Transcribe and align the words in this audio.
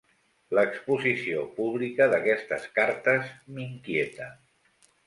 L'exposició 0.59 1.43
pública 1.59 2.09
d'aquestes 2.15 2.67
cartes 2.81 3.33
m'inquieta. 3.59 4.37